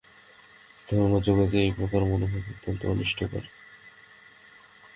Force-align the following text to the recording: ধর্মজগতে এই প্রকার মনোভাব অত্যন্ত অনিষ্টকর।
ধর্মজগতে 0.87 1.57
এই 1.61 1.71
প্রকার 1.71 2.01
মনোভাব 2.03 2.43
অত্যন্ত 2.51 2.81
অনিষ্টকর। 2.85 3.43